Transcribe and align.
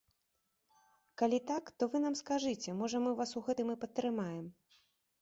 Калі 1.23 1.39
так, 1.51 1.69
то 1.77 1.83
вы 1.93 2.03
нам 2.05 2.15
скажыце, 2.23 2.77
можа 2.83 3.05
мы 3.07 3.11
вас 3.23 3.37
у 3.41 3.47
гэтым 3.51 3.67
і 3.79 3.81
падтрымаем. 3.85 4.45